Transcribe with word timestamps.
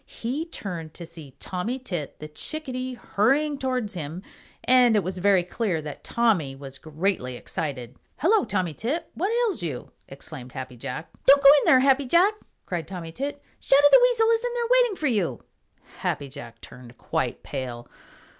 He 0.07 0.45
turned 0.45 0.95
to 0.95 1.05
see 1.05 1.35
Tommy 1.39 1.77
Tit 1.77 2.17
the 2.17 2.27
Chickadee 2.27 2.95
hurrying 2.95 3.59
towards 3.59 3.93
him, 3.93 4.23
and 4.63 4.95
it 4.95 5.03
was 5.03 5.19
very 5.19 5.43
clear 5.43 5.79
that 5.79 6.03
Tommy 6.03 6.55
was 6.55 6.79
greatly 6.79 7.35
excited. 7.35 7.95
"Hello, 8.17 8.43
Tommy 8.43 8.73
Tit! 8.73 9.11
What 9.13 9.31
ails 9.31 9.61
you?" 9.61 9.91
exclaimed 10.07 10.53
Happy 10.53 10.75
Jack. 10.75 11.11
"Don't 11.27 11.43
go 11.43 11.49
in 11.59 11.65
there, 11.65 11.81
Happy 11.81 12.07
Jack!" 12.07 12.33
cried 12.65 12.87
Tommy 12.87 13.11
Tit. 13.11 13.43
"Shadow 13.59 13.87
the 13.91 13.99
Weasel 14.01 14.29
is 14.31 14.43
in 14.43 14.53
there 14.55 14.65
waiting 14.71 14.95
for 14.95 15.05
you!" 15.05 15.43
Happy 15.99 16.29
Jack 16.29 16.61
turned 16.61 16.97
quite 16.97 17.43
pale. 17.43 17.87